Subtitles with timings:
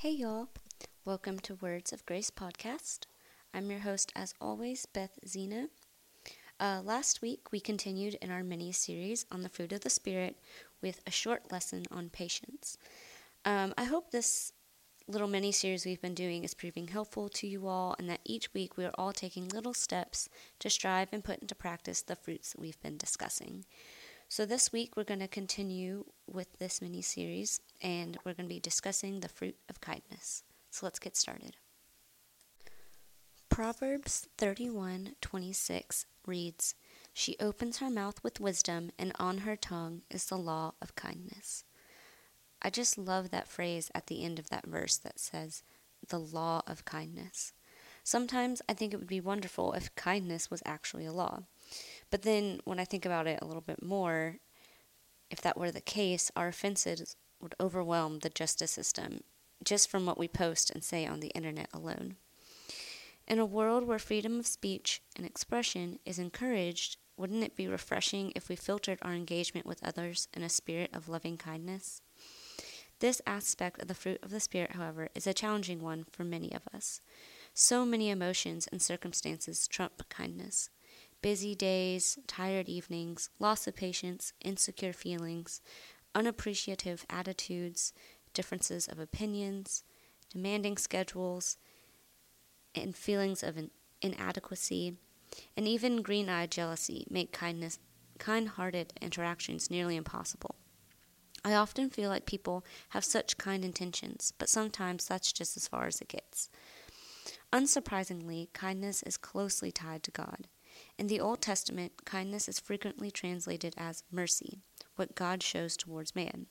[0.00, 0.50] Hey, y'all.
[1.06, 3.06] Welcome to Words of Grace podcast.
[3.54, 5.68] I'm your host, as always, Beth Zena.
[6.60, 10.36] Uh, last week, we continued in our mini series on the fruit of the Spirit
[10.82, 12.76] with a short lesson on patience.
[13.46, 14.52] Um, I hope this
[15.08, 18.52] little mini series we've been doing is proving helpful to you all, and that each
[18.52, 20.28] week we are all taking little steps
[20.58, 23.64] to strive and put into practice the fruits we've been discussing.
[24.28, 28.54] So, this week we're going to continue with this mini series, and we're going to
[28.54, 30.42] be discussing the fruit of kindness.
[30.70, 31.56] So, let's get started.
[33.48, 36.74] Proverbs 31:26 reads,
[37.12, 41.62] "She opens her mouth with wisdom, and on her tongue is the law of kindness."
[42.60, 45.62] I just love that phrase at the end of that verse that says,
[46.08, 47.52] "the law of kindness."
[48.02, 51.44] Sometimes I think it would be wonderful if kindness was actually a law.
[52.10, 54.36] But then when I think about it a little bit more,
[55.30, 59.20] if that were the case, our offenses would overwhelm the justice system
[59.64, 62.16] just from what we post and say on the internet alone.
[63.26, 68.32] In a world where freedom of speech and expression is encouraged, wouldn't it be refreshing
[68.36, 72.02] if we filtered our engagement with others in a spirit of loving kindness?
[73.00, 76.52] This aspect of the fruit of the Spirit, however, is a challenging one for many
[76.52, 77.02] of us.
[77.52, 80.70] So many emotions and circumstances trump kindness
[81.22, 85.60] busy days, tired evenings, loss of patience, insecure feelings,
[86.14, 87.92] unappreciative attitudes,
[88.32, 89.82] differences of opinions,
[90.30, 91.56] demanding schedules,
[92.74, 93.58] and feelings of
[94.02, 94.96] inadequacy,
[95.56, 97.78] and even green eyed jealousy make kindness,
[98.18, 100.54] kind hearted interactions nearly impossible.
[101.44, 105.86] I often feel like people have such kind intentions, but sometimes that's just as far
[105.86, 106.50] as it gets.
[107.52, 110.48] Unsurprisingly, kindness is closely tied to God.
[110.98, 114.60] In the Old Testament, kindness is frequently translated as mercy,
[114.96, 116.46] what God shows towards man.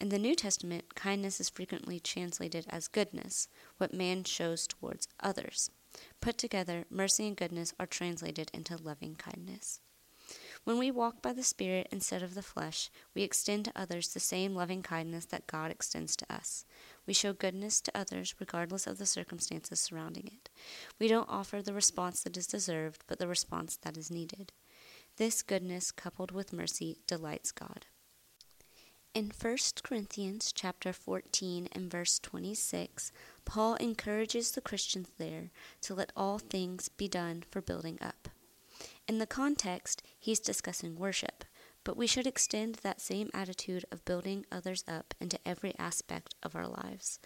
[0.00, 5.70] In the New Testament, kindness is frequently translated as goodness, what man shows towards others.
[6.20, 9.80] Put together, mercy and goodness are translated into loving kindness.
[10.68, 14.20] When we walk by the Spirit instead of the flesh, we extend to others the
[14.20, 16.66] same loving kindness that God extends to us.
[17.06, 20.50] We show goodness to others regardless of the circumstances surrounding it.
[20.98, 24.52] We don't offer the response that is deserved, but the response that is needed.
[25.16, 27.86] This goodness, coupled with mercy, delights God.
[29.14, 33.10] In 1 Corinthians chapter 14 and verse 26,
[33.46, 35.48] Paul encourages the Christians there
[35.80, 38.28] to let all things be done for building up.
[39.08, 41.42] In the context, he's discussing worship,
[41.82, 46.54] but we should extend that same attitude of building others up into every aspect of
[46.54, 47.18] our lives.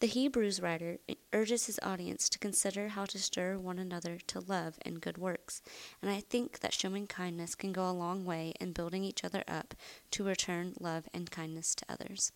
[0.00, 0.96] The Hebrews writer
[1.34, 5.60] urges his audience to consider how to stir one another to love and good works,
[6.00, 9.44] and I think that showing kindness can go a long way in building each other
[9.46, 9.74] up
[10.12, 12.32] to return love and kindness to others.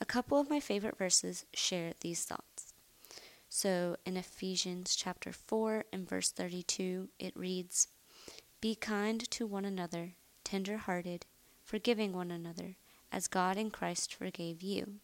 [0.00, 2.71] A couple of my favorite verses share these thoughts.
[3.54, 7.86] So in Ephesians chapter 4 and verse 32, it reads,
[8.62, 11.26] Be kind to one another, tender hearted,
[11.62, 12.76] forgiving one another,
[13.12, 14.94] as God in Christ forgave you.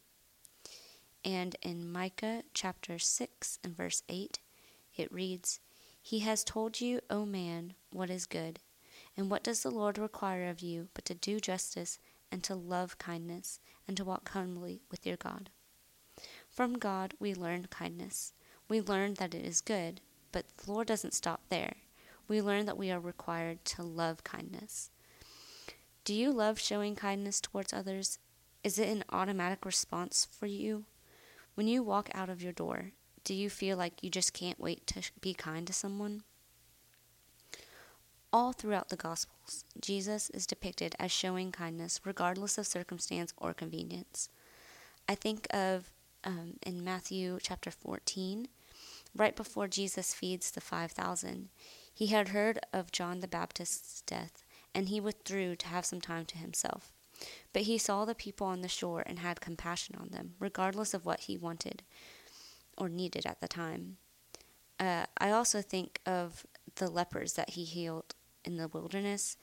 [1.22, 4.38] And in Micah chapter 6 and verse 8,
[4.96, 5.60] it reads,
[6.00, 8.60] He has told you, O man, what is good.
[9.14, 11.98] And what does the Lord require of you but to do justice
[12.32, 15.50] and to love kindness and to walk humbly with your God?
[16.48, 18.32] From God we learn kindness
[18.68, 20.00] we learn that it is good,
[20.32, 21.74] but the Lord doesn't stop there.
[22.28, 24.90] We learn that we are required to love kindness.
[26.04, 28.18] Do you love showing kindness towards others?
[28.62, 30.84] Is it an automatic response for you?
[31.54, 32.92] When you walk out of your door,
[33.24, 36.22] do you feel like you just can't wait to be kind to someone?
[38.30, 44.28] All throughout the Gospels, Jesus is depicted as showing kindness regardless of circumstance or convenience.
[45.08, 45.90] I think of
[46.24, 48.48] um, in Matthew chapter 14,
[49.14, 51.48] right before Jesus feeds the 5,000.
[51.92, 56.24] He had heard of John the Baptist's death, and he withdrew to have some time
[56.26, 56.92] to himself.
[57.52, 61.04] But he saw the people on the shore and had compassion on them, regardless of
[61.04, 61.82] what he wanted
[62.76, 63.96] or needed at the time.
[64.78, 66.46] Uh, I also think of
[66.76, 69.36] the lepers that he healed in the wilderness.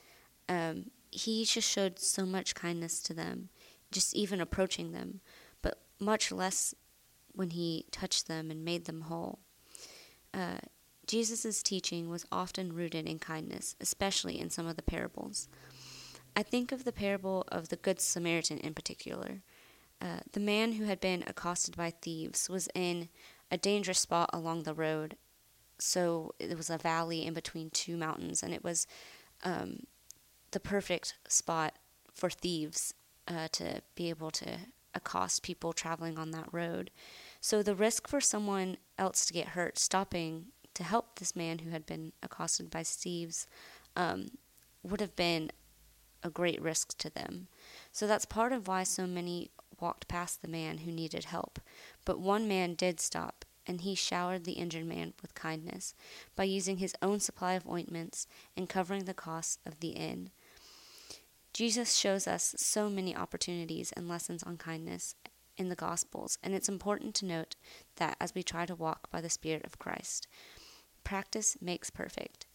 [0.48, 3.50] Um, he just showed so much kindness to them,
[3.92, 5.20] just even approaching them,
[5.62, 6.74] but much less
[7.34, 9.40] when he touched them and made them whole.
[10.36, 10.60] Uh,
[11.08, 15.48] Jesus' teaching was often rooted in kindness, especially in some of the parables.
[16.36, 19.42] I think of the parable of the Good Samaritan in particular.
[20.02, 23.08] Uh, the man who had been accosted by thieves was in
[23.50, 25.16] a dangerous spot along the road.
[25.80, 28.88] So it was a valley in between two mountains, and it was
[29.44, 29.84] um,
[30.52, 31.78] the perfect spot
[32.14, 32.94] for thieves
[33.28, 34.58] uh, to be able to
[34.94, 36.92] accost people traveling on that road.
[37.46, 41.70] So the risk for someone else to get hurt stopping to help this man who
[41.70, 43.46] had been accosted by thieves
[43.96, 44.30] um,
[44.82, 45.52] would have been
[46.24, 47.46] a great risk to them.
[47.92, 51.60] So that's part of why so many walked past the man who needed help.
[52.04, 55.94] But one man did stop, and he showered the injured man with kindness
[56.36, 58.26] by using his own supply of ointments
[58.58, 60.32] and covering the costs of the inn.
[61.54, 65.14] Jesus shows us so many opportunities and lessons on kindness
[65.58, 67.56] in the Gospels, and it's important to note
[67.98, 70.28] that as we try to walk by the Spirit of Christ,
[71.04, 72.46] practice makes perfect.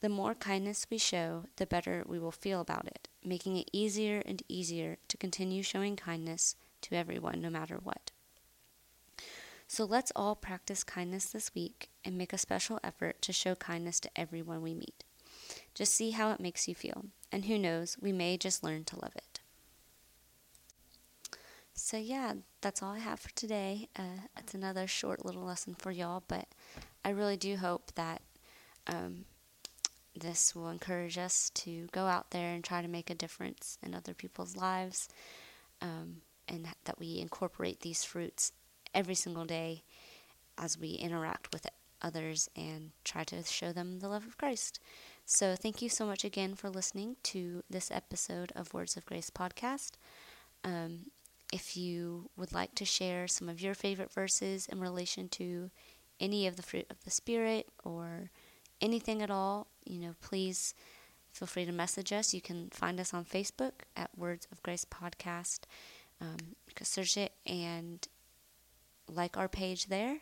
[0.00, 4.22] The more kindness we show, the better we will feel about it, making it easier
[4.26, 8.10] and easier to continue showing kindness to everyone, no matter what.
[9.66, 13.98] So let's all practice kindness this week and make a special effort to show kindness
[14.00, 15.04] to everyone we meet.
[15.74, 19.00] Just see how it makes you feel, and who knows, we may just learn to
[19.00, 19.33] love it.
[21.76, 23.88] So, yeah, that's all I have for today.
[23.98, 26.46] Uh, it's another short little lesson for y'all, but
[27.04, 28.22] I really do hope that
[28.86, 29.24] um,
[30.14, 33.92] this will encourage us to go out there and try to make a difference in
[33.92, 35.08] other people's lives,
[35.82, 38.52] um, and that we incorporate these fruits
[38.94, 39.82] every single day
[40.56, 41.66] as we interact with
[42.00, 44.78] others and try to show them the love of Christ.
[45.26, 49.30] So, thank you so much again for listening to this episode of Words of Grace
[49.30, 49.92] podcast.
[50.62, 51.06] Um,
[51.54, 55.70] if you would like to share some of your favorite verses in relation to
[56.18, 58.28] any of the fruit of the Spirit or
[58.80, 60.74] anything at all, you know, please
[61.32, 62.34] feel free to message us.
[62.34, 65.60] You can find us on Facebook at Words of Grace Podcast.
[66.20, 68.04] Um, you can search it and
[69.08, 70.18] like our page there.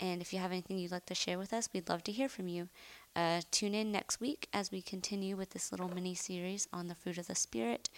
[0.00, 2.30] And if you have anything you'd like to share with us, we'd love to hear
[2.30, 2.70] from you.
[3.14, 6.94] Uh, tune in next week as we continue with this little mini series on the
[6.94, 7.90] fruit of the Spirit.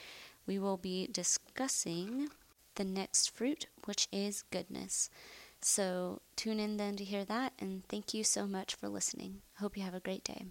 [0.45, 2.31] We will be discussing
[2.75, 5.11] the next fruit, which is goodness.
[5.61, 9.43] So tune in then to hear that, and thank you so much for listening.
[9.59, 10.45] Hope you have a great day.